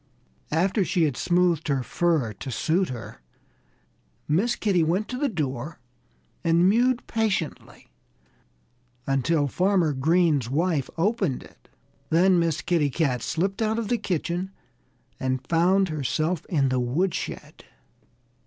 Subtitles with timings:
[0.51, 3.21] After she had smoothed her fur to suit her,
[4.27, 5.79] Miss Kitty went to the door
[6.43, 7.91] and mewed patiently
[9.05, 11.69] until Farmer Green's wife opened it.
[12.09, 14.49] Then Miss Kitty Cat slipped out of the kitchen
[15.19, 17.65] and found herself in the woodshed.